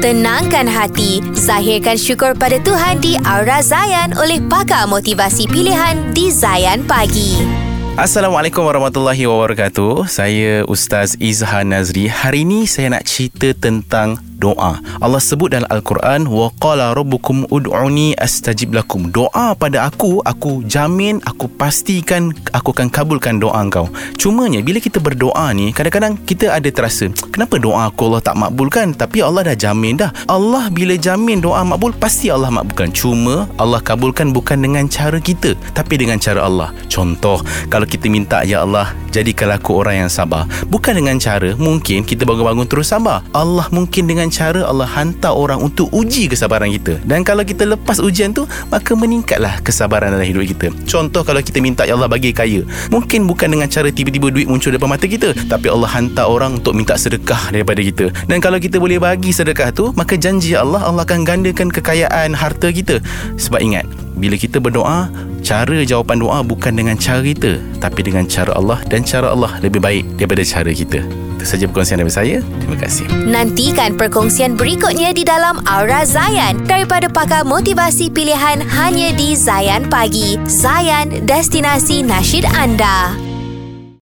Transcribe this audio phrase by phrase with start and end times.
[0.00, 6.88] Tenangkan hati, zahirkan syukur pada Tuhan di Aura Zayan oleh pakar motivasi pilihan di Zayan
[6.88, 7.36] Pagi.
[8.00, 10.08] Assalamualaikum warahmatullahi wabarakatuh.
[10.08, 12.08] Saya Ustaz Izhan Nazri.
[12.08, 14.80] Hari ini saya nak cerita tentang doa.
[14.98, 19.12] Allah sebut dalam Al-Quran wa qala rabbukum ud'uni astajib lakum.
[19.12, 23.92] Doa pada aku, aku jamin, aku pastikan aku akan kabulkan doa engkau.
[24.16, 28.96] Cumanya bila kita berdoa ni, kadang-kadang kita ada terasa, kenapa doa aku Allah tak makbulkan?
[28.96, 30.10] Tapi Allah dah jamin dah.
[30.24, 32.88] Allah bila jamin doa makbul, pasti Allah makbulkan.
[32.96, 36.72] Cuma Allah kabulkan bukan dengan cara kita, tapi dengan cara Allah.
[36.88, 40.46] Contoh, kalau kita minta ya Allah, jadikanlah aku orang yang sabar.
[40.70, 43.20] Bukan dengan cara mungkin kita bangun-bangun terus sabar.
[43.34, 47.02] Allah mungkin dengan cara Allah hantar orang untuk uji kesabaran kita.
[47.04, 50.66] Dan kalau kita lepas ujian tu, maka meningkatlah kesabaran dalam hidup kita.
[50.86, 52.64] Contoh kalau kita minta ya Allah bagi kaya.
[52.88, 56.72] Mungkin bukan dengan cara tiba-tiba duit muncul depan mata kita, tapi Allah hantar orang untuk
[56.72, 58.14] minta sedekah daripada kita.
[58.30, 62.70] Dan kalau kita boleh bagi sedekah tu, maka janji Allah Allah akan gandakan kekayaan harta
[62.70, 63.02] kita.
[63.36, 63.84] Sebab ingat,
[64.16, 65.08] bila kita berdoa,
[65.40, 69.80] cara jawapan doa bukan dengan cara kita, tapi dengan cara Allah dan cara Allah lebih
[69.80, 71.29] baik daripada cara kita.
[71.40, 72.44] Itu saja perkongsian daripada saya.
[72.60, 73.08] Terima kasih.
[73.24, 80.36] Nantikan perkongsian berikutnya di dalam Aura Zayan daripada pakar motivasi pilihan hanya di Zayan Pagi.
[80.44, 83.29] Zayan, destinasi nasyid anda.